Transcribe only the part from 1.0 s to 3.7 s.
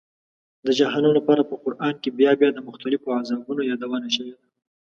لپاره په قرآن کې بیا بیا د مختلفو عذابونو